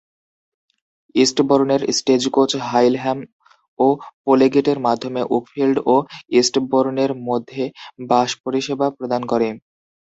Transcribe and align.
ইস্টবোর্নের 1.15 1.81
stagecoach 1.97 2.51
Hailsham 2.69 3.19
ও 3.79 3.87
পোলেগেটের 4.25 4.77
মাধ্যমে 4.87 5.21
উকফিল্ড 5.35 5.77
ও 5.85 5.95
ইস্টবোর্নের 6.39 7.11
মধ্যে 7.27 7.63
বাস 8.09 8.29
পরিষেবা 8.43 8.87
প্রদান 8.97 9.21
করে। 9.31 9.47